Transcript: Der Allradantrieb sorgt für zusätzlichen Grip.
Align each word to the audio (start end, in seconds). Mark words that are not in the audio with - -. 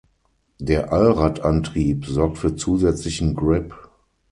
Der 0.57 0.91
Allradantrieb 0.93 2.07
sorgt 2.07 2.39
für 2.39 2.55
zusätzlichen 2.55 3.35
Grip. 3.35 3.75